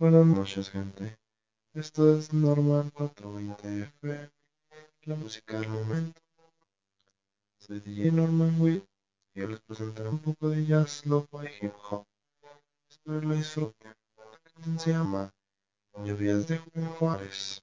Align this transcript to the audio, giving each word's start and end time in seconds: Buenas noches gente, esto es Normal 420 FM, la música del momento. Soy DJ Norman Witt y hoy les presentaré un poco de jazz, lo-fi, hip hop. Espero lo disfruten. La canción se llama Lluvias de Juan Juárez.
Buenas 0.00 0.26
noches 0.26 0.70
gente, 0.70 1.18
esto 1.74 2.16
es 2.16 2.32
Normal 2.32 2.92
420 2.92 3.82
FM, 3.82 4.30
la 5.06 5.16
música 5.16 5.58
del 5.58 5.70
momento. 5.70 6.20
Soy 7.58 7.80
DJ 7.80 8.12
Norman 8.12 8.60
Witt 8.60 8.84
y 9.34 9.40
hoy 9.40 9.48
les 9.48 9.60
presentaré 9.60 10.08
un 10.08 10.20
poco 10.20 10.50
de 10.50 10.64
jazz, 10.64 11.04
lo-fi, 11.04 11.48
hip 11.60 11.72
hop. 11.90 12.04
Espero 12.88 13.22
lo 13.22 13.34
disfruten. 13.34 13.92
La 14.16 14.38
canción 14.38 14.78
se 14.78 14.90
llama 14.92 15.34
Lluvias 16.04 16.46
de 16.46 16.58
Juan 16.58 16.86
Juárez. 16.90 17.60